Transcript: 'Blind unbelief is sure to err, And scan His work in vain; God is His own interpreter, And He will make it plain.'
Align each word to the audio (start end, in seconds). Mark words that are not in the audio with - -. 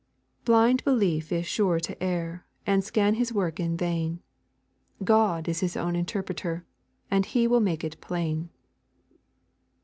'Blind 0.45 0.81
unbelief 0.87 1.31
is 1.31 1.45
sure 1.45 1.79
to 1.79 1.95
err, 2.01 2.43
And 2.65 2.83
scan 2.83 3.13
His 3.13 3.31
work 3.31 3.59
in 3.59 3.77
vain; 3.77 4.19
God 5.03 5.47
is 5.47 5.59
His 5.59 5.77
own 5.77 5.95
interpreter, 5.95 6.65
And 7.11 7.23
He 7.23 7.45
will 7.45 7.59
make 7.59 7.83
it 7.83 8.01
plain.' 8.01 8.49